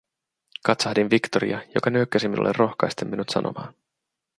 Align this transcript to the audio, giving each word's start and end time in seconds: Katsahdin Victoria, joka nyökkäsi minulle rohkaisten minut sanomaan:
Katsahdin 0.63 1.09
Victoria, 1.09 1.61
joka 1.75 1.89
nyökkäsi 1.89 2.27
minulle 2.27 2.51
rohkaisten 2.57 3.09
minut 3.09 3.29
sanomaan: 3.29 3.73